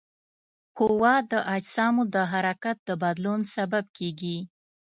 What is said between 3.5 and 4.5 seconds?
سبب کیږي.